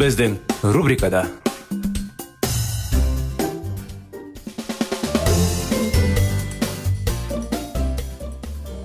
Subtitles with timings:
[0.00, 0.38] Біздің
[0.72, 1.26] рубрикада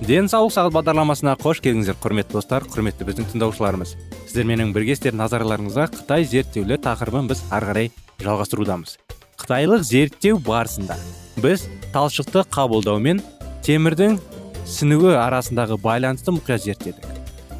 [0.03, 3.95] денсаулық сағат бағдарламасына қош келдіңіздер құрметті достар құрметті біздің тыңдаушыларымыз.
[4.25, 8.97] Сіздерменен біргестер назарларыңызға қытай зерттеулер тақырыбын біз ары қарай жалғастырудамыз.
[9.39, 10.99] Қытайлық зерттеу барысында
[11.39, 13.23] біз талшықты қабылдау мен
[13.63, 14.19] темірдің
[14.67, 17.07] сіңуі арасындағы байланысты мұқият зерттедік.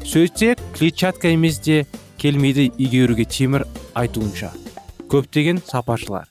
[0.04, 1.86] Сөйтсек клетчатка емес те
[2.18, 4.50] келмейді игеруге темір айтуынша.
[5.10, 6.26] Көптеген сапашылар.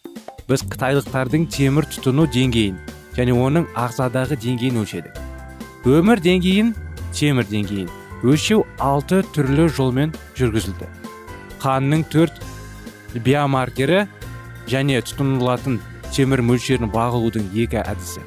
[0.49, 2.77] Біз қытайлықтардың темір тұтыну деңгейін
[3.17, 5.17] және оның ағзадағы деңгейін өлшедік.
[5.85, 6.73] Өмір деңгейін
[7.15, 7.89] темір деңгейін
[8.25, 10.89] өлшеу алты түрлі жолмен жүргізілді.
[11.63, 12.41] Қанның төрт
[13.25, 14.05] биомаркері
[14.69, 15.79] және тұтынылатын
[16.13, 18.25] темір мөлшерін бағылудың екі әдісі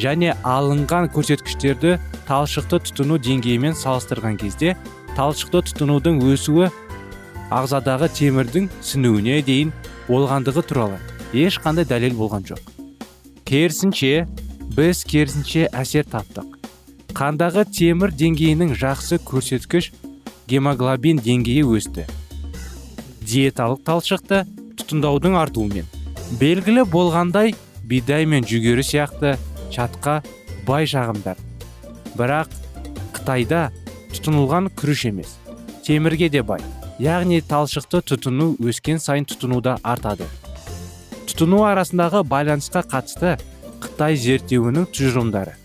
[0.00, 1.96] және алынған көрсеткіштерді
[2.28, 4.74] талшықты тұтыну деңгейімен салыстырған кезде
[5.16, 6.68] талшықты тұтынудың өсуі
[7.54, 9.72] ағзадағы темірдің сіңуіне дейін
[10.08, 10.98] болғандығы туралы
[11.36, 12.60] ешқандай дәлел болған жоқ.
[13.46, 14.26] Керісінше
[14.74, 16.56] біз керісінше әсер таптық.
[17.16, 19.92] Қандағы темір деңгейінің жақсы көрсеткіш
[20.50, 22.06] гемоглобин деңгейі өсті.
[23.22, 24.42] Диеталық талшықты
[24.78, 25.86] тұтындаудың артуымен.
[26.40, 27.54] Белгілі болғандай
[27.86, 29.36] бидай мен жүгері сияқты
[29.74, 30.20] шатқа
[30.66, 31.38] бай шағымдар
[32.18, 32.50] бірақ
[33.14, 33.68] қытайда
[34.14, 35.36] тұтынылған күріш емес
[35.86, 36.60] темірге де бай.
[37.02, 40.26] Яғни талшықты тұтыну өскен сайын тұтынуда артады.
[41.28, 43.34] Тұтыну арасындағы байланысқа қатысты
[43.82, 45.56] қытай зерттеуінің тұжырымдары.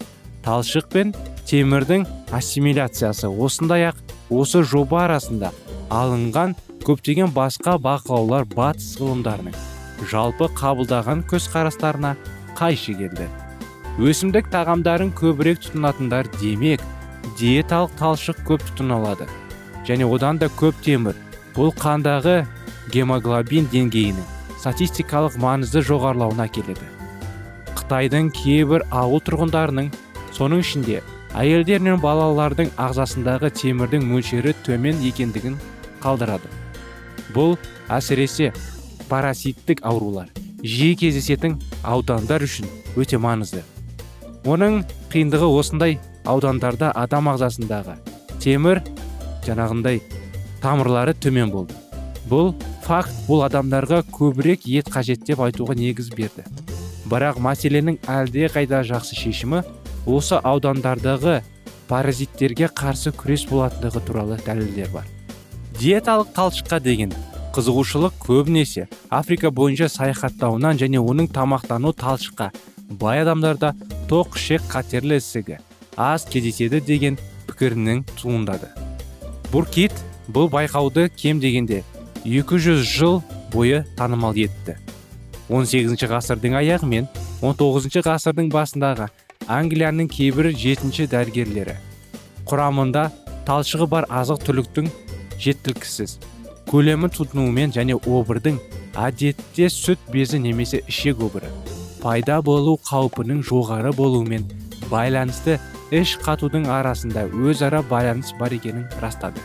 [0.44, 1.14] Талшық пен
[1.48, 2.04] темірдің
[2.36, 5.52] ассимиляциясы осындай ақ осы жоба арасында
[5.94, 9.56] алынған көптеген басқа бақылаулар батыс ғылымдарының
[10.12, 12.16] жалпы қабылдаған көзқарастарына
[12.58, 13.30] қайшы келді.
[14.02, 16.84] Өсімдік тағамдарын көбірек тұтынатындар демек
[17.38, 19.28] диеталық талшық көп тұтынылады
[19.88, 21.16] және одан да көп темір.
[21.56, 22.46] Бұл қандағы
[22.94, 24.28] гемоглобин деңгейінің
[24.62, 26.86] статистикалық маңызды жоғарылауына келеді.
[27.76, 29.90] Қытайдың кейбір ауыл тұрғындарының
[30.36, 31.02] соның ішінде
[31.36, 35.58] әйелдер мен балалардың ағзасындағы темірдің мөлшері төмен екендігін
[36.04, 36.52] қалдырады.
[37.36, 37.58] Бұл
[37.90, 38.52] әсіресе
[39.10, 40.30] параситтік аурулар
[40.64, 42.70] жиі кездесетін аудандар үшін
[43.00, 43.64] өте маңызды.
[44.46, 44.82] Оның
[45.14, 47.98] қиындығы осындай аудандарда адам ағзасындағы
[48.42, 48.82] темір
[49.46, 50.02] жаңағындай
[50.62, 51.76] тамырлары төмен болды.
[52.30, 52.54] Бұл
[52.86, 56.46] факт бұл адамдарға көбірек ет қажет деп айтуға негіз берді.
[57.10, 59.64] Бірақ мәселенің әлде қайда жақсы шешімі
[60.06, 61.42] осы аудандардағы
[61.90, 65.08] паразиттерге қарсы күрес болатындығы туралы дәлелдер бар.
[65.80, 67.12] Диеталық талшыққа деген
[67.56, 72.52] қызығушылық көбінесе африка бойынша саяхаттауынан және оның тамақтану талшыққа
[73.02, 73.74] бай адамдарда
[74.08, 75.60] тоқ ішек қатерлі ісігі
[75.98, 77.20] аз кездеседі деген
[77.50, 78.72] пікірінің туындады.
[79.52, 79.92] Буркит
[80.32, 81.84] бұл байқауды кем дегенде
[82.24, 84.78] 200 жыл бойы танымал етті.
[85.50, 87.10] 18 ғасырдың аяғы мен
[87.42, 89.10] 19 ғасырдың басындағы
[89.52, 91.76] англияның кейбір жетінші дәрігерлері.
[92.48, 93.10] Құрамында
[93.48, 94.88] талшығы бар азық түліктің
[95.42, 96.16] жеткіліксіз
[96.72, 98.62] көлемі тұтынуымен және обырдың
[98.96, 101.52] әдетте сүт безі немесе ішек обыры
[102.02, 104.48] пайда болу қаупінің жоғары болуымен
[104.90, 105.60] байланысты
[105.92, 109.44] іш қатудың арасында өзара байланыс бар екенін растады.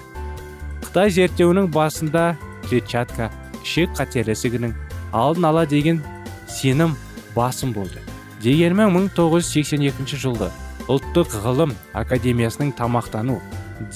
[0.85, 2.37] Қытай зерттеуінің басында
[2.69, 3.31] клетчатка
[3.63, 4.77] ішек қатерлі ісігінің
[5.13, 6.03] алдын ала деген
[6.49, 6.95] сенім
[7.35, 8.03] басым болды
[8.43, 10.51] дегенмен 1982 жылы
[10.93, 13.41] ұлттық ғылым академиясының тамақтану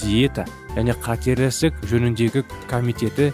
[0.01, 3.31] диета және қатерлі ісік жөніндегі комитеті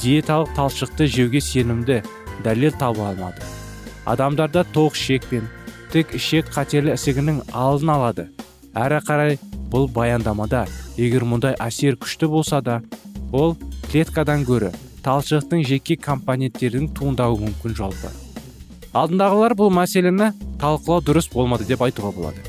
[0.00, 2.00] диеталық талшықты жеуге сенімді
[2.44, 3.44] дәлел таба алмады.
[4.08, 5.50] Адамдарда тоқ ішек пен
[5.92, 8.28] тік ішек қатерлі ісігінің алдын алады.
[8.74, 9.38] Әрі қарай
[9.72, 10.64] бұл баяндамада
[10.96, 12.80] егер мұндай әсер күшті болса да
[13.32, 13.56] ол
[13.90, 14.72] клеткадан гөрі
[15.04, 18.10] талшықтың жеке компоненттердің туындауы мүмкін жалпы.
[18.94, 20.30] Алдындағылар бұл мәселені
[20.62, 22.40] талқылау дұрыс болмады деп айтуға болады.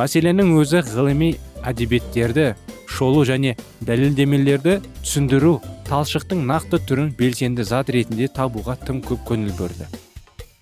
[0.00, 1.34] Мәселенің өзі ғылыми
[1.66, 2.54] әдебиеттерді
[2.90, 3.54] шолу және
[3.86, 5.58] дәлелдемелерді түсіндіру
[5.90, 9.86] талшықтың нақты түрін белсенді зат ретінде табуға тым көп көңіл бөлді.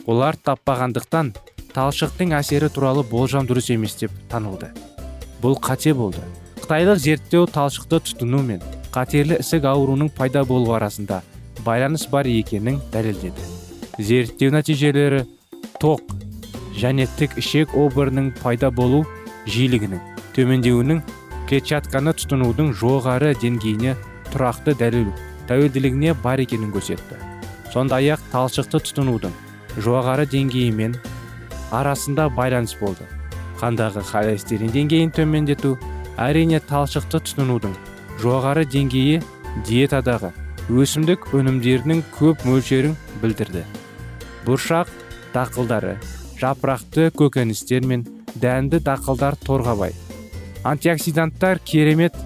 [0.08, 1.32] Олар таппағандықтан
[1.72, 4.72] талшықтың әсері туралы болжам дұрыс емес деп танылды.
[5.42, 6.22] Бұл қате болды.
[6.62, 8.62] Қытайлық зерттеу талшықты тұтыну мен
[8.94, 11.22] қатерлі ісік ауруының пайда болуы арасында
[11.64, 13.46] байланыс бар екенін дәлелдеді.
[13.98, 15.24] Зерттеу нәтижелері
[15.82, 16.02] тоқ
[16.78, 19.04] және тік ішек обырының пайда болу
[19.46, 20.02] жиілігінің
[20.36, 21.02] төмендеуінің
[21.48, 23.96] клетчатканы тұтынудың жоғары деңгейіне
[24.32, 25.12] тұрақты дәлел
[25.48, 27.16] тәуелділігіне бар екенін көрсетті.
[27.72, 29.34] Сондай ақ талшықты тұтынудың
[29.84, 30.98] жоғары деңгейімен
[31.72, 33.06] арасында байланыс болды.
[33.58, 35.74] Қандағы холестерин деңгейін төмендету
[36.18, 37.74] әрине талшықты тұтынудың
[38.22, 39.20] жоғары деңгейі
[39.66, 40.32] диетадағы
[40.68, 43.64] өсімдік өнімдерінің көп мөлшерін білдірді.
[44.46, 44.90] Бұршақ
[45.34, 45.96] дақылдары
[46.40, 48.04] жапырақты көкөністер мен
[48.38, 49.94] дәнді дақылдар торғабай.
[50.68, 52.16] Антиоксиданттар керемет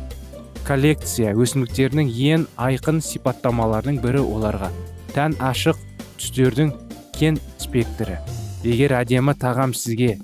[0.67, 4.73] коллекция өсімдіктерінің ең айқын сипаттамаларының бірі оларға.
[5.15, 5.79] Тән ашық
[6.19, 6.75] түстердің
[7.17, 8.19] кен спектрі.
[8.65, 10.17] Егер әдемі тағам сізге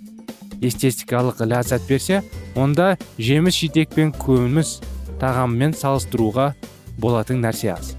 [0.63, 2.23] эстетикалық ләззат берсе
[2.57, 4.79] онда жеміс жидек пен көміс
[5.21, 6.53] тағаммен салыстыруға
[6.99, 7.95] болатын нәрсе аз.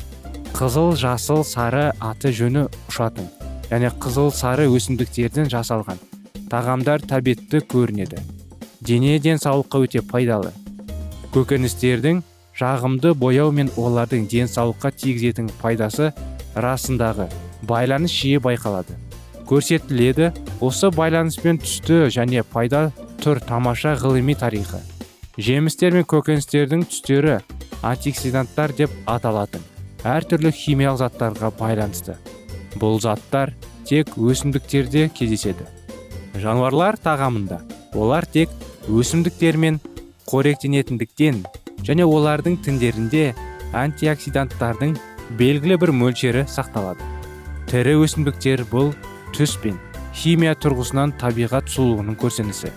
[0.54, 3.30] Қызыл жасыл сары аты жөні ұшатын
[3.70, 6.00] және қызыл сары өсімдіктерден жасалған
[6.50, 8.20] тағамдар тәбетті көрінеді.
[8.82, 10.52] Дене денсаулыққа өте пайдалы.
[11.36, 12.24] Көкөністердің
[12.60, 16.10] жағымды бояу мен олардың денсаулыққа тигізетін пайдасы
[16.56, 17.30] расындағы
[17.62, 18.98] байланыс жиі байқалады.
[19.50, 20.30] Көрсетіледі.
[20.62, 22.90] Осы байланыспен түсті және пайда
[23.24, 24.80] тұр тамаша ғылыми тарихы.
[25.40, 27.40] Жемістер мен көкөністердің түстері
[27.82, 29.64] антиоксиданттар деп аталатын
[30.08, 32.16] әртүрлі химиялық заттарға байланысты.
[32.80, 33.54] Бұл заттар
[33.88, 35.66] тек өсімдіктерде кездеседі.
[36.40, 37.62] Жануарлар тағамында
[37.96, 38.52] олар тек
[38.88, 39.80] өсімдіктермен
[40.30, 41.42] қоректенетіндіктен
[41.88, 43.34] және олардың тіндерінде
[43.74, 44.96] антиоксиданттардың
[45.40, 47.04] белгілі бір мөлшері сақталады.
[47.70, 48.94] Тірі өсімдіктер бұл
[49.36, 49.80] түс пен
[50.16, 52.72] химия тұрғысынан табиғат сұлулығының көрсенісі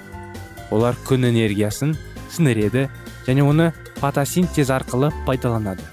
[0.73, 1.97] олар күн энергиясын
[2.33, 2.87] сіңіреді
[3.27, 5.85] және оны фотосинтез арқылы пайдаланады.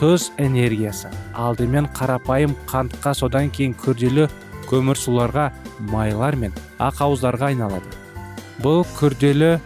[0.00, 4.26] Тұз энергиясы алдымен қарапайым қантқа содан кейін күрделі
[4.70, 5.50] көмірсуларға
[5.92, 7.94] майлар мен ақауыздарға айналады.
[8.64, 9.58] Бұл күрделі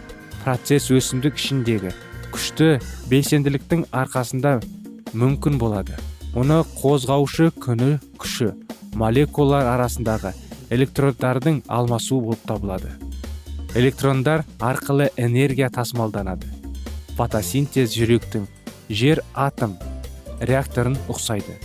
[0.43, 1.95] процесс өсімдік ішіндегі
[2.33, 2.77] күшті
[3.09, 4.59] белсенділіктің арқасында
[5.17, 5.97] мүмкін болады.
[6.37, 8.51] Оны қозғаушы күні күші
[8.99, 10.33] молекулалар арасындағы
[10.69, 12.91] электрондардың алмасуы болып табылады.
[13.75, 16.47] Электрондар арқылы энергия тасымалданады.
[17.17, 18.47] Фотосинтез жүректің
[18.89, 19.77] жер атом
[20.39, 21.57] реакторын ұқсайды.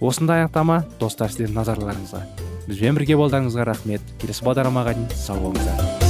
[0.00, 2.22] Осындай анықтама достар сіздердің назарларыңызға.
[2.68, 4.14] Бізбен бірге болғаныңызға рахмет.
[4.22, 6.09] Келесі бағдарламаға дейін сау болыңыздар.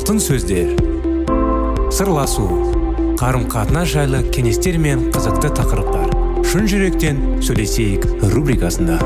[0.00, 0.70] Алтын сөздер.
[1.92, 2.46] Сырласу
[3.20, 6.14] қарым қатынас жайлы кеңестер мен қызықты тақырыптар.
[6.48, 8.96] Шын жүректен сөйлесейік рубрикасында.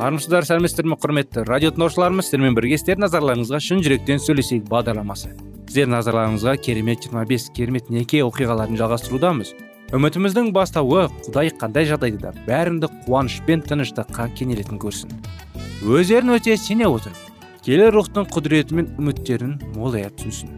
[0.00, 5.36] Армысыздар сәлеметсіздер ме құрметті радио тыңдаушыларымыз сіздермен бірге сіздер назарларыңызға шын жүректен сөйлесейік бағдарламасы.
[5.74, 9.48] Сіздер назарларыңызға керемет 25 керемет неке оқиғаларын жалғастырудамыз.
[9.90, 15.10] Үмітіміздің бастауы құдай қандай жағдайда да қуаныш пен тыныштыққа кенелетін көрсін.
[15.82, 17.18] Өздерін өте сене отырып
[17.66, 20.52] келер рухтың құдіреті мен үміттерін молая түсінсін.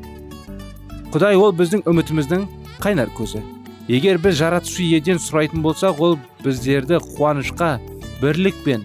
[1.15, 2.45] Құдай ол біздің үмітіміздің
[2.85, 3.41] қайнар көзі.
[3.89, 7.79] Егер біз жаратушы иеден сұрайтын болсақ ол біздерді қуанышқа
[8.21, 8.85] бірлік пен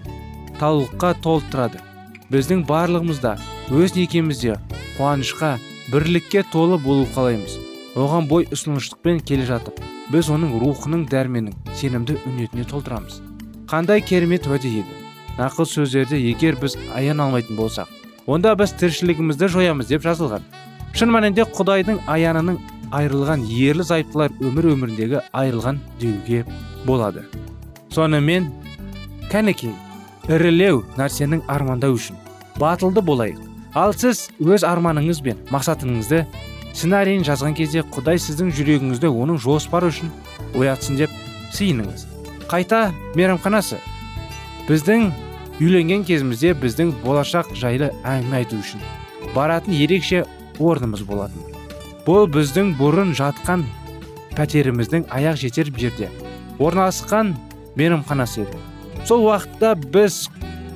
[0.56, 1.84] талылыққа толтырады.
[2.32, 3.36] Біздің барлығымызда
[3.68, 4.56] өз некемізде
[4.96, 5.58] қуанышқа
[5.92, 7.58] бірлікке толы болу қалаймыз.
[7.94, 9.82] Оған бой ұсыныштықпен келе жатып
[10.12, 13.20] біз оның рухының дәрменін сенімді үнетіне толтырамыз.
[13.68, 14.96] Қандай керемет уәде еді.
[15.36, 17.92] Нақыл сөздерді егер біз аян алмайтын болсақ
[18.26, 20.44] онда біз тіршілігімізді жоямыз деп жазылған.
[20.96, 22.58] Шын мәнінде құдайдың аянының
[22.94, 26.44] айырылған ерлі зайыптылар өмір өміріндегі айырылған деуге
[26.86, 27.24] болады.
[27.92, 28.50] Сонымен
[29.32, 29.74] кәнекей
[30.28, 32.20] ірілеу нәрсенің армандау үшін
[32.60, 33.51] батылды болайық.
[33.74, 36.24] Ал сіз өз арманыңыз бен мақсатыңызды
[36.72, 40.12] сценарийін жазған кезде құдай сіздің жүрегіңізді оның жоспары үшін
[40.58, 41.12] оятсын деп
[41.56, 42.06] сиыныңыз
[42.52, 43.78] қайта мейрамханасы.
[44.68, 45.08] Біздің
[45.60, 48.82] үйленген кезімізде біздің болашақ жайлы әңгіме айту үшін
[49.34, 50.24] баратын ерекше
[50.60, 51.40] орнымыз болатын.
[52.04, 53.64] Бұл біздің бұрын жатқан
[54.36, 56.10] пәтеріміздің аяқ жетер жерде
[56.58, 57.34] орналасқан
[57.76, 58.60] мейрамханасы еді.
[59.08, 60.26] Сол уақытта біз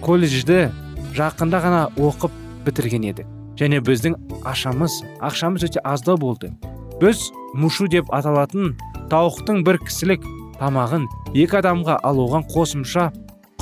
[0.00, 0.70] колледжді
[1.16, 6.52] жақында ғана оқып бітірген едік және біздің ашамыз ақшамыз өте аздау болды.
[7.00, 8.74] Біз мушу деп аталатын
[9.10, 10.24] тауықтың бір кісілік
[10.60, 13.10] тамағын екі адамға ал оған қосымша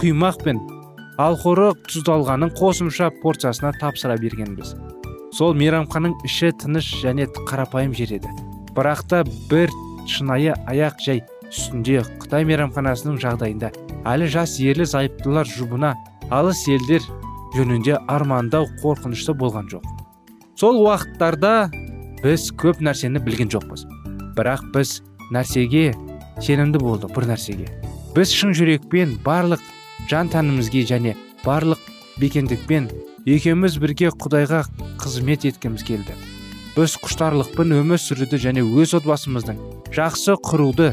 [0.00, 0.62] құймақ пен
[1.18, 4.74] алхоры тұздалғанын қосымша порциясына тапсыра бергенбіз.
[5.34, 8.30] Сол мейрамхананың іші тыныш және қарапайым жер еді.
[8.74, 9.70] Бірақ та бір
[10.10, 13.70] шынайы аяқ жай үстінде қытай мейрамханасының жағдайында
[14.10, 15.94] әлі жас ерлі зайыптылар жұбына
[16.34, 17.02] алыс елдер
[17.54, 19.84] жөнінде армандау қорқынышты болған жоқ.
[20.58, 21.70] Сол уақыттарда
[22.22, 23.86] біз көп нәрсені білген жоқпыз.
[24.36, 25.00] Бірақ біз
[25.34, 25.94] нәрсеге
[26.42, 27.70] сенімді болдық бір нәрсеге.
[28.14, 29.62] Біз шын жүрекпен барлық
[30.10, 31.80] жан тәнімізге және барлық
[32.20, 32.90] бекендікпен
[33.26, 34.64] екеуміз бірге құдайға
[35.02, 36.14] қызмет еткіміз келді.
[36.74, 39.60] Біз құштарлықпен өмір сүруді және өз отбасымыздың
[39.94, 40.92] жақсы құруды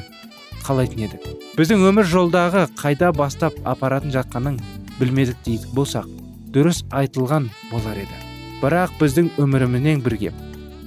[0.65, 1.25] қалайтын едік.
[1.57, 4.59] Біздің өмір жолдағы қайда бастап апаратын жатқанын
[4.99, 6.20] білмедік дейтін болсақ.
[6.53, 8.17] Дұрыс айтылған болар еді.
[8.61, 10.33] Бірақ біздің өміріменен бірге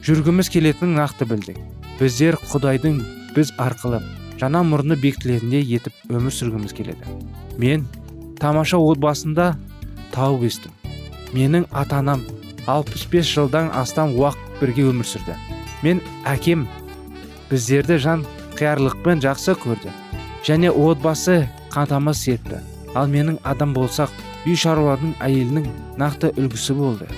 [0.04, 1.58] жүргіміз келетінін нақты білдік.
[1.98, 3.00] Біздер құдайдың
[3.34, 4.02] біз арқылы
[4.40, 7.18] жаңа мұрны бекітілетіндей етіп өмір сүргіміз келеді.
[7.58, 7.86] Мен
[8.40, 9.54] тамаша отбасында
[10.12, 10.74] тауып естім
[11.34, 12.22] менің ата анам
[12.66, 15.34] 65 жылдан астам уақыт бірге өмір сүрді.
[15.82, 16.66] Мен әкем
[17.50, 18.22] біздерді жан
[18.58, 19.92] қиярлықпен жақсы көрді
[20.46, 22.60] және отбасы қамтамасыз етті.
[22.94, 24.12] Ал менің адам болсақ
[24.44, 25.68] үй шаруаның әйелінің
[26.00, 27.08] нақты үлгісі болды.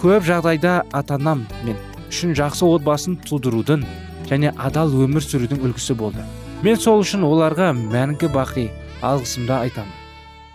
[0.00, 1.78] Көп жағдайда ата анам мен
[2.08, 3.84] үшін жақсы отбасын тудырудың
[4.28, 6.24] және адал өмір сүрудің үлгісі болды.
[6.62, 8.68] Мен сол үшін оларға мәңгі бақи
[9.02, 9.94] алғысымды айтамын.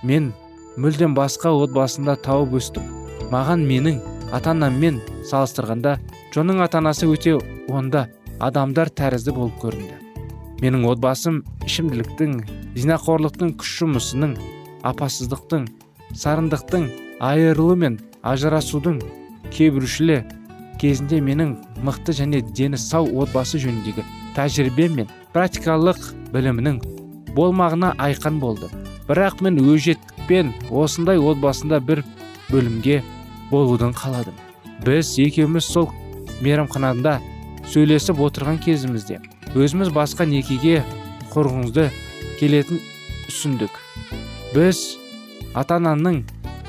[0.04, 0.32] Мен
[0.77, 2.86] мүлдем басқа отбасында тауып өстім.
[3.34, 3.98] Маған менің
[4.32, 5.98] ата анаммен салыстырғанда
[6.32, 7.34] джонның ата анасы өте
[7.68, 8.06] онда
[8.39, 9.98] адамдар тәрізді болып көрінді.
[10.62, 12.38] Менің отбасым ішімділіктің
[12.77, 14.38] зинақорлықтың күш жұмысының
[14.88, 15.68] апасыздықтың
[16.16, 19.00] сарындықтың айырылу мен ажырасудың
[19.52, 20.22] кейбіршілі
[20.82, 24.06] кезінде менің мықты және дені сау отбасы жөніндегі
[24.38, 26.00] тәжірибем мен практикалық
[26.34, 26.82] білімінің
[27.38, 28.70] болмағына айқан болды.
[29.08, 32.04] Бірақ мен өжеттікпен осындай отбасында бір
[32.50, 33.02] бөлімге
[33.52, 34.36] болудың қаладым.
[34.86, 35.90] Біз екеуміз сол
[36.42, 37.18] мейрамханада
[37.72, 39.20] сөйлесіп отырған кезімізде
[39.58, 40.84] өзіміз басқа некеге
[41.34, 41.90] құрғыңызды
[42.40, 42.80] келетін
[43.28, 43.74] үсіндік
[44.54, 44.84] біз
[45.58, 46.24] ата ананың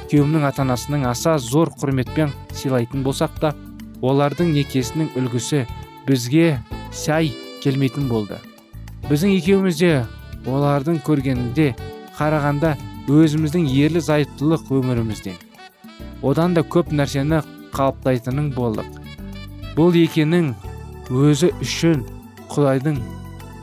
[0.09, 3.55] күйеуімнің ата анасының аса зор құрметпен сыйлайтын болсақ та
[4.03, 5.65] олардың некесінің үлгісі
[6.09, 6.59] бізге
[6.93, 7.33] сай
[7.65, 8.39] келмейтін болды.
[9.09, 9.93] Біздің екеумізде
[10.47, 11.75] олардың көргенінде
[12.19, 12.77] қарағанда
[13.09, 15.37] өзіміздің ерлі зайыптылық өмірімізден
[16.23, 17.43] одан да көп нәрсені
[17.77, 18.89] қалыптайтының болдық.
[19.77, 20.53] Бұл екенің
[21.15, 22.05] өзі үшін
[22.51, 22.99] құдайдың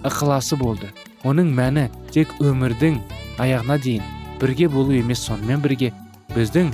[0.08, 0.91] ықыласы болды.
[1.25, 3.01] Оның мәні тек өмірдің
[3.41, 4.14] аяғына дейін.
[4.42, 5.92] Бірге болу емес сонымен бірге
[6.36, 6.72] біздің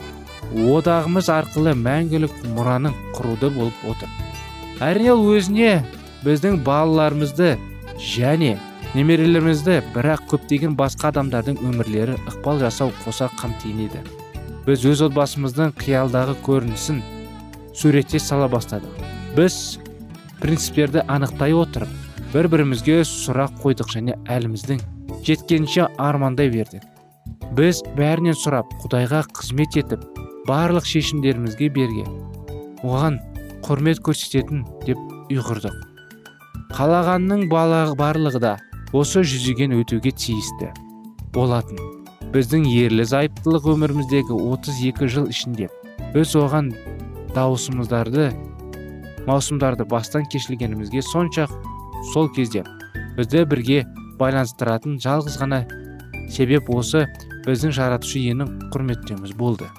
[0.76, 4.10] одағымыз арқылы мәңгілік мұраның құруды болып отыр.
[4.82, 5.84] Әрине ол өзіне
[6.26, 7.54] біздің балаларымызды
[8.02, 8.58] және
[8.96, 14.02] немерелерімізді бірақ көптеген басқа адамдардың өмірлері ықпал жасау қоса қамтиын еді
[14.66, 17.02] біз өз отбасымыздың қиялдағы көрінісін
[17.74, 18.94] суретте сала бастадық.
[19.38, 19.80] Біз
[20.42, 21.90] принциптерді анықтай отырып
[22.34, 24.82] бір бірімізге сұрақ қойдық және әліміздің
[25.26, 26.84] жеткенше армандай бердік.
[27.58, 30.04] Біз бәрінен сұрап құдайға қызмет етіп
[30.48, 32.06] барлық шешімдерімізге берге
[32.88, 33.20] оған
[33.66, 35.00] құрмет көрсететін деп
[35.32, 35.76] ұйғырдық.
[36.72, 38.54] Қалағанның барлығы да
[38.96, 40.72] осы жүзеген өтуге тиісті
[41.36, 41.78] болатын.
[42.32, 45.68] Біздің ерлі зайыптылық өміріміздегі 32 жыл ішінде
[46.16, 46.72] біз оған
[47.36, 48.32] дауысымыздарды
[49.28, 51.48] маусымдарды бастан кешілгенімізге сонша
[52.14, 52.64] сол кезде
[53.20, 53.84] бізді бірге
[54.20, 55.62] байланыстыратын жалғыз ғана
[56.32, 57.06] себеп осы
[57.46, 59.70] біздің жаратушы иенің құрметтеуіміз болды.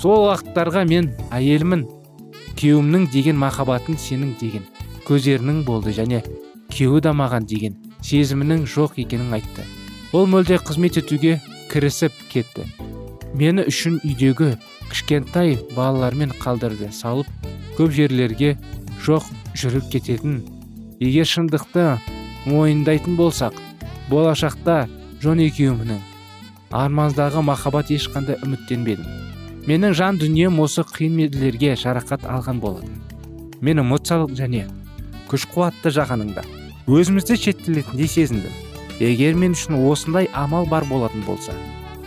[0.00, 1.86] Сол уақыттарға мен әйелімін
[2.56, 4.66] күйеуімнің деген махаббатын сенің деген
[5.08, 6.22] көздерінің болды және
[6.72, 9.64] күйеуі да маған деген сезімінің жоқ екенін айтты.
[10.12, 11.40] Ол мүлде қызмет етуге
[11.72, 12.66] кірісіп кетті.
[13.34, 14.54] Мені үшін үйдегі
[14.90, 17.28] кішкентай балалармен қалдырды салып
[17.78, 18.54] көп жерлерге
[19.04, 20.42] жоқ жүріп кететін.
[21.00, 21.96] Егер шындықты
[22.46, 23.58] мойындайтын болсақ
[24.08, 24.86] болашақта
[25.26, 26.02] жон екеумінің
[26.76, 29.06] арманыздағы махаббат ешқандай үміттенбедім.
[29.66, 33.00] Менің жан дүнием осы қиын меділерге жарақат алған болатын.
[33.60, 34.68] Мен эмоциялық және
[35.26, 36.44] күш қуатты жағаныңда
[36.86, 38.54] өзімізді шеттелетіндей сезіндім.
[39.00, 41.56] Егер мен үшін осындай амал бар болатын болса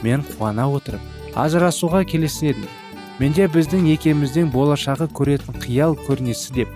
[0.02, 2.72] мен қуана отырып ажырасуға келісер едім.
[3.20, 6.72] Менде біздің екеуміздің болашағы көретін қиял көрінесі деп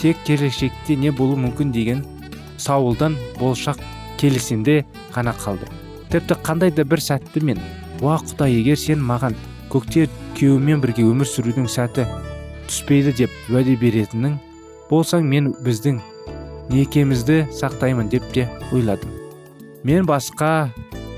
[0.00, 2.02] тек келешекте не болуы мүмкін деген
[2.56, 3.84] сауылдан болашақ
[4.16, 5.81] келесенде ғана қалды
[6.12, 7.60] тіпті қандай да бір сәтті мен
[8.04, 9.36] уа құдай егер сен маған
[9.72, 12.04] көкте күйеуіммен бірге өмір сүрудің сәті
[12.68, 14.36] түспейді деп уәде беретінің
[14.90, 16.02] болсаң мен біздің
[16.72, 19.10] некемізді сақтаймын деп те ойладым.
[19.84, 20.70] Мен басқа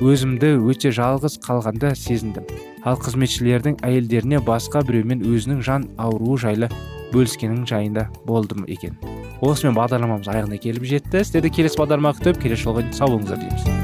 [0.03, 2.47] өзімді өте жалғыз қалғанда сезіндім.
[2.85, 6.71] Ал қызметшілердің әйелдеріне басқа біреумен өзінің жан ауруы жайлы
[7.13, 8.99] бөліскенің жайында болдым екен.
[9.41, 11.25] Осымен бағдарламамыз аяғына келіп жетті.
[11.25, 13.84] Сіздерді келесі бағдарлама күтіп келесі жолға сау болыңыздар дейміз.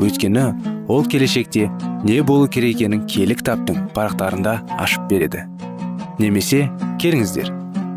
[0.00, 0.44] Өйткені
[0.88, 1.70] ол келешекте
[2.04, 5.46] не болу керек екенін кітаптың парақтарында ашып береді.
[6.18, 6.68] Немесе
[7.02, 7.50] келіңіздер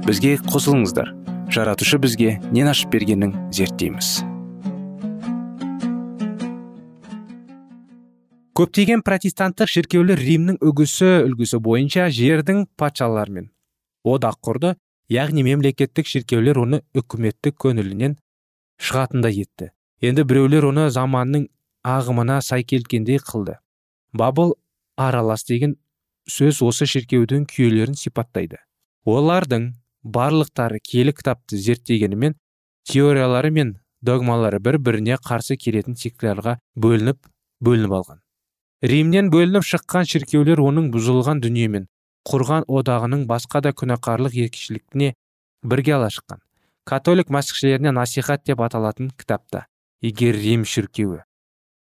[0.07, 1.13] бізге қосылыңыздар.
[1.51, 4.21] Жаратушы бізге нен ашып бергенін зерттейміз.
[8.57, 13.51] Көптеген протестанттық шіркеулер римнің үгісі үлгісі бойынша жердің патшаларымен.
[14.07, 14.71] Одақ құрды
[15.13, 18.15] яғни мемлекеттік шіркеулер оны үкіметтік көңілінен
[18.81, 19.69] шығатындай етті.
[20.01, 21.47] Енді біреулер оны заманның
[21.87, 23.57] ағымына сай келгендей қылды.
[24.13, 24.55] Бабыл
[24.97, 25.77] аралас деген
[26.27, 28.59] сөз осы шіркеудің күйелерін сипаттайды.
[29.05, 29.73] Олардың
[30.03, 32.35] барлықтары киелі кітапты зерттегенімен
[32.89, 37.29] теориялары мен догмалары бір біріне қарсы келетін секталарға бөлініп
[37.63, 38.23] бөлініп алған.
[38.83, 41.87] Римнен бөлініп шыққан шіркеулер оның бұзылған дүниемен
[42.27, 45.13] құрған одағының басқа да күнәқарлық еркешілігіне
[45.63, 46.41] бірге ала шыққан
[46.87, 49.65] католик мәсіхшілеріне насихат деп аталатын кітапта
[50.03, 51.23] егер рим шіркеуі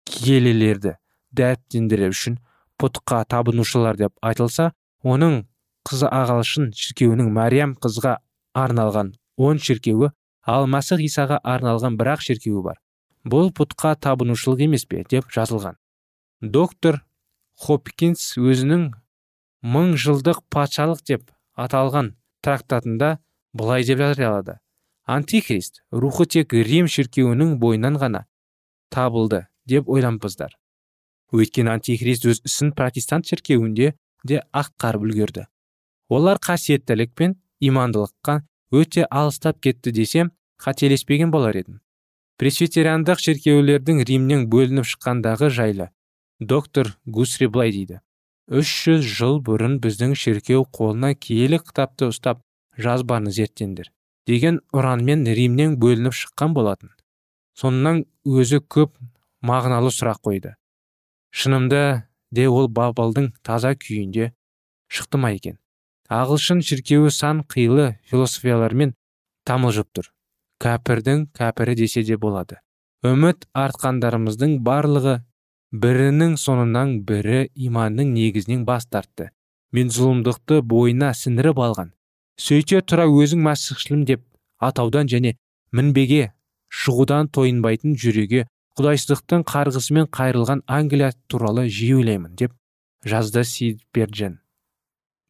[0.09, 0.95] киелелерді
[1.37, 2.37] дәріптендіру үшін
[2.81, 4.71] пұтқа табынушылар деп айтылса
[5.03, 5.43] оның
[5.89, 8.17] қызы ағалшын шіркеуінің мәриям қызға
[8.63, 10.11] арналған он шіркеуі
[10.55, 12.79] ал мәсіх исаға арналған бірақ шіркеуі бар.
[13.23, 15.77] Бұл пұтқа табынушылық емес пе деп жазылған.
[16.41, 16.99] Доктор
[17.55, 18.89] хопкинс өзінің
[19.63, 22.13] мың жылдық патшалық деп аталған
[22.43, 23.17] трактатында
[23.55, 24.59] былай деп жариялады
[25.05, 28.25] антихрист рухы тек рим шіркеуінің бойынан ғана
[28.89, 29.47] табылды.
[29.69, 30.57] Деп ойлампыздар
[31.33, 35.47] өйткені антихрист өз ісін протестант шіркеуінде де атқарып үлгерді.
[36.09, 41.79] Олар қасиеттілік пен имандылыққа өте алыстап кетті десем қателеспеген болар едім
[42.41, 45.89] пресвитериандық шіркеулердің римнен бөлініп шыққандағы жайлы
[46.39, 47.99] доктор гусри былай дейді.
[48.51, 52.41] Үш жүз жыл бұрын біздің шіркеу қолына киелі кітапты ұстап
[52.75, 53.91] жазбаны зерттендір
[54.27, 56.91] деген ұранмен римнен бөлініп шыққан болатын.
[57.55, 58.97] Соңынан өзі көп
[59.43, 60.55] мағыналы сұрақ қойды.
[61.33, 64.31] Шынымда де ол бабалдың таза күйінде
[64.87, 65.59] шықты ма екен?
[66.09, 68.93] Ағылшын шіркеуі сан қилы философиялармен
[69.47, 70.09] тамылжып тұр.
[70.63, 72.59] Кәпірдің кәпірі десе де болады.
[73.03, 75.17] Үміт артқандарымыздың барлығы
[75.73, 79.31] бірінің соңынан бірі иманның негізінен бас тартты.
[79.73, 81.91] Мен зұлымдықты бойына сіңіріп алған.
[82.37, 84.23] Сөйте тұра өзің мәсіхшілім деп
[84.61, 85.35] атаудан және
[85.73, 86.31] мінбеге
[86.69, 88.45] шығудан тойынбайтын жүреге
[88.79, 92.55] құдайсыздықтың қарғысымен қайрылған англия туралы жиі ойлаймын деп
[93.05, 94.39] жазды сидберджен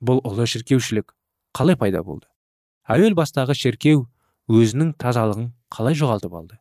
[0.04, 1.12] бұл ұлы шіркеушілік
[1.56, 2.28] қалай пайда болды?
[2.88, 4.06] Әуел бастағы шіркеу
[4.52, 6.58] өзінің тазалығын қалай жоғалтып алды?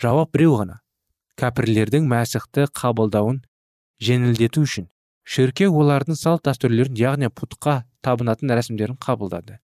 [0.00, 0.78] Жауап біреу ғана.
[1.40, 3.42] Кәпірлердің мәсіхті қабылдауын
[4.00, 4.88] жеңілдету үшін
[5.24, 9.60] шіркеу олардың салт дәстүрлерін яғни пұтқа табынатын рәсімдерін қабылдады.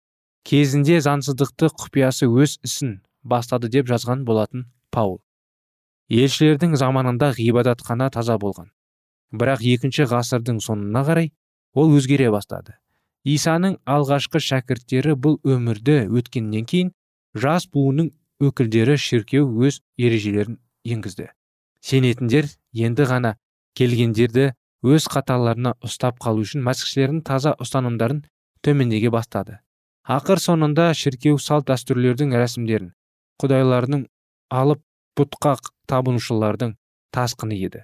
[0.44, 5.22] Кезінде заңсыздықты құпиясы өз ісін бастады деп жазған болатын паул.
[6.14, 8.70] Елшілердің заманында ғибадатхана таза болған.
[9.34, 11.32] Бірақ екінші ғасырдың соңына қарай
[11.74, 12.78] ол өзгере бастады.
[13.24, 16.92] Исаның алғашқы шәкірттері бұл өмірді өткеннен кейін
[17.34, 18.12] жас буынның
[18.44, 21.30] өкілдері шіркеу өз ережелерін енгізді.
[21.82, 22.50] Сенетіндер
[22.88, 23.36] енді ғана
[23.80, 24.52] келгендерді
[24.84, 28.26] өз қаталарына ұстап қалу үшін мәсіхшілердің таза ұстанымдарын
[28.64, 29.62] төмендеге бастады.
[30.04, 32.92] Ақыр соңында шіркеу салт дәстүрлердің рәсімдерін
[33.40, 34.04] құдайлардың
[34.52, 34.84] алып
[35.18, 35.56] бұтқа
[35.90, 36.76] табынушылардың
[37.14, 37.84] тасқыны еді.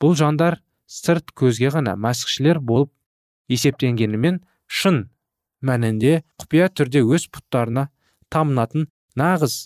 [0.00, 0.60] Бұл жандар
[0.90, 2.92] сырт көзге ғана мәсіхшілер болып
[3.52, 5.04] есептенгенімен шын
[5.66, 7.88] мәнінде құпия түрде өз пұттарына
[8.32, 9.56] тамынатын нағыз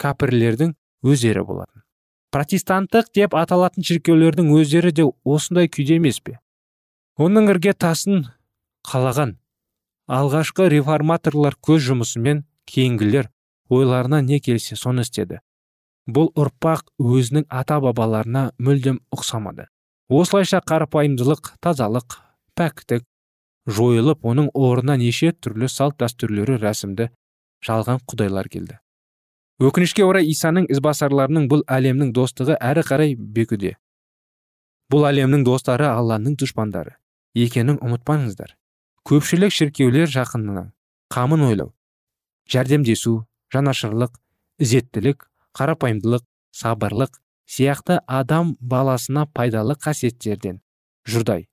[0.00, 0.74] кәпірлердің
[1.04, 1.82] өздері болатын.
[2.30, 6.38] Протестанттық деп аталатын шіркеулердің өздері де осындай күйде емес пе?
[7.18, 8.28] Оның ірге тасын
[8.86, 9.34] қалаған
[10.10, 13.28] алғашқы реформаторлар көз жұмысымен кейінгілер
[13.70, 15.40] ойларына не келсе соны істеді.
[16.14, 19.66] Бұл ұрпақ өзінің ата бабаларына мүлдем ұқсамады.
[20.10, 22.18] Осылайша қарапайымдылық тазалық
[22.58, 23.04] пәктік
[23.70, 27.10] жойылып оның орнына неше түрлі салт дәстүрлері рәсімді
[27.66, 28.80] жалған құдайлар келді.
[29.60, 33.76] Өкінішке орай исаның ізбасарларының бұл әлемнің достығы әрі қарай бекуде
[34.90, 36.96] бұл әлемнің достары алланың дұшпандары.
[37.38, 38.56] Екенін ұмытпаңыздар.
[39.06, 40.72] Көпшілік шіркеулер жақынына
[41.14, 41.70] қамын ойлау
[42.50, 43.20] жәрдемдесу
[43.54, 44.16] жанашырлық
[44.58, 46.24] ізеттілік қарапайымдылық
[46.56, 50.60] сабырлық сияқты адам баласына пайдалы қасиеттерден
[51.08, 51.46] жұрдай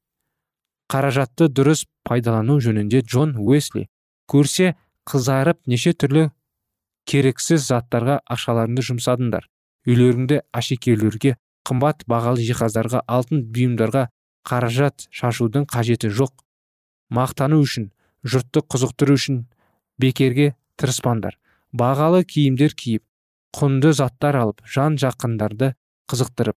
[0.92, 3.88] қаражатты дұрыс пайдалану жөнінде джон уэсли
[4.32, 4.76] көрсе
[5.08, 6.30] қызарып неше түрлі
[7.08, 9.48] керексіз заттарға ақшаларыңды жұмсадыңдар.
[9.88, 11.36] Үйлеріңді әшекейлерге
[11.68, 14.08] қымбат бағалы жиһаздарға алтын бұйымдарға
[14.48, 16.34] қаражат шашудың қажеті жоқ.
[17.12, 17.92] Мақтану үшін
[18.28, 19.46] жұртты қызықтыру үшін
[20.00, 21.40] бекерге тырыспаңдар.
[21.72, 23.04] Бағалы киімдер киіп
[23.56, 25.74] құнды заттар алып жан жақындарды
[26.12, 26.58] қызықтырып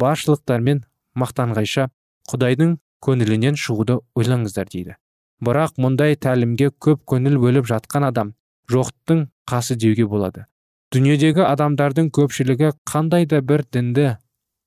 [0.00, 0.84] баршылықтармен
[1.20, 1.88] мақтанғайша
[2.30, 4.96] құдайдың көңілінен шығуды ойлаңыздар дейді.
[5.40, 8.34] Бірақ мұндай тәлімге көп көңіл бөліп жатқан адам
[8.70, 10.44] жоқтың қасы деуге болады.
[10.92, 14.06] Дүниедегі адамдардың көпшілігі қандай да бір дінді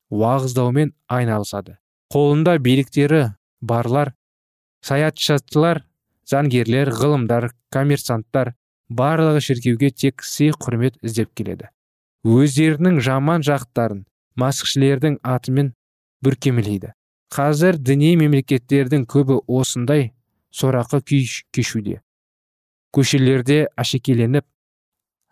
[0.10, 1.78] уағыздаумен айналысады.
[2.14, 3.24] Қолында биліктері
[3.62, 4.14] барлар
[4.84, 5.84] саятшылар
[6.30, 8.54] заңгерлер ғылымдар коммерсанттар
[9.00, 11.70] барлығы шіркеуге тек сый құрмет іздеп келеді.
[12.24, 14.06] Өздерінің жаман жақтарын
[14.40, 15.74] масқішілердің атымен
[16.24, 16.94] бүркемелейді.
[17.34, 20.12] Қазір діни мемлекеттердің көбі осындай
[20.54, 22.02] сорақы күй кешуде.
[22.94, 24.46] Көшелерде әшекейленіп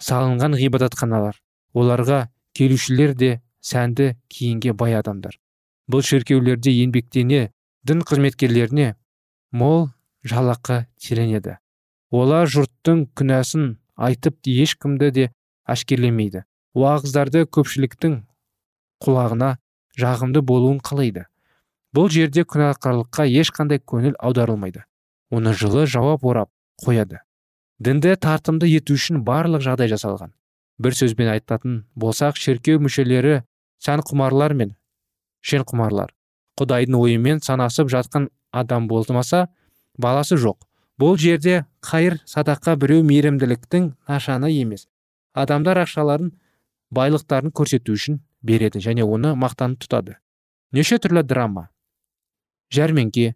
[0.02, 1.38] салынған ғибадатханалар
[1.78, 2.26] оларға
[2.58, 5.38] келушілер де сәнді киінге бай адамдар.
[5.88, 7.52] Бұл шіркеулерде еңбектене
[7.86, 8.96] дін қызметкерлеріне
[9.52, 9.92] мол
[10.26, 11.60] жалақы теленеді
[12.12, 15.28] олар жұрттың күнәсін айтып ешкімді де
[15.72, 16.44] әшкерлемейді
[16.78, 18.22] уағыздарды көпшіліктің
[19.04, 19.56] құлағына
[20.00, 21.26] жағымды болуын қалайды.
[21.92, 24.86] Бұл жерде күнәқарлыққа ешқандай көңіл аударылмайды.
[25.32, 26.50] Оны жылы жауап орап
[26.86, 27.20] қояды.
[27.80, 30.32] Дінді тартымды ету үшін барлық жағдай жасалған.
[30.80, 33.42] Бір сөзбен айтатын болсақ шіркеу мүшелері
[33.84, 34.76] сәнқұмарлар мен
[35.44, 36.14] шенқұмарлар.
[36.60, 39.48] Құдайдың ойымен санасып жатқан адам болмаса
[39.98, 40.62] баласы жоқ.
[41.02, 44.86] Бұл жерде қайыр садақа біреу мейірімділіктің нашаны емес.
[45.34, 46.30] Адамдар ақшаларын
[46.94, 50.20] байлықтарын көрсету үшін береді және оны мақтанып тұтады.
[50.72, 51.70] Неше түрлі драма
[52.76, 53.34] жәрмеңке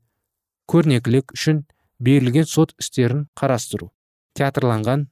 [0.69, 1.65] көрнекілік үшін
[1.99, 3.89] берілген сот істерін қарастыру
[4.37, 5.07] театрланған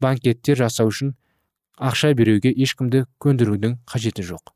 [0.00, 1.14] банкеттер жасау үшін
[1.76, 4.54] ақша беруге ешкімді көндірудің қажеті жоқ.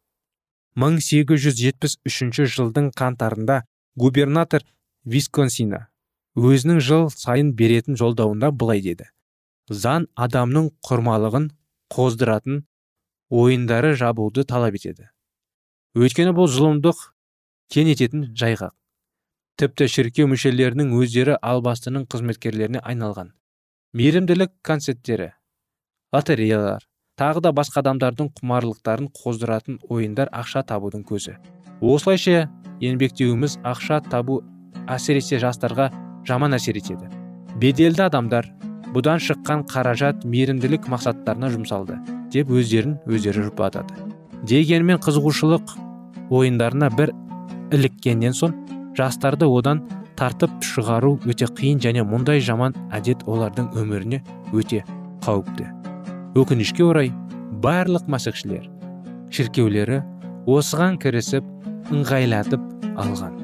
[0.80, 3.62] 1873 жылдың қаңтарында
[3.96, 4.64] губернатор
[5.04, 5.88] висконсина
[6.34, 9.06] өзінің жыл сайын беретін жолдауында былай деді.
[9.70, 11.50] Заң адамның құрмалығын
[11.94, 12.64] қоздыратын
[13.30, 15.08] ойындары жабуды талап етеді.
[15.94, 17.04] Өйткені бұл зұлымдық
[17.70, 18.74] кен ететін жайғақ.
[19.54, 23.30] Тіпті шіркеу мүшелерінің өздері албастының қызметкерлеріне айналған.
[23.94, 25.30] Мейірімділік концерттері
[26.12, 26.82] лотереялар
[27.14, 31.36] тағы да басқа адамдардың құмарлықтарын қоздыратын ойындар ақша табудың көзі.
[31.78, 32.48] Осылайша
[32.82, 34.40] еңбектеуіміз ақша табу
[34.90, 35.92] әсіресе жастарға
[36.28, 37.10] жаман әсер етеді.
[37.60, 38.48] Беделді адамдар
[38.94, 41.98] бұдан шыққан қаражат мейірімділік мақсаттарына жұмсалды
[42.32, 43.94] деп өздерін өздері жұбатады.
[44.46, 45.74] Дегенмен қызығушылық
[46.34, 47.14] ойындарына бір
[47.74, 48.54] іліккеннен соң
[48.98, 49.82] жастарды одан
[50.18, 54.84] тартып шығару өте қиын және мұндай жаман әдет олардың өміріне өте
[55.26, 55.70] қауіпті.
[56.38, 57.12] Өкінішке орай
[57.64, 58.68] барлық масықшілер
[59.34, 60.02] шіркеулері
[60.46, 61.48] осыған кірісіп
[61.94, 63.43] ыңғайлатып алған.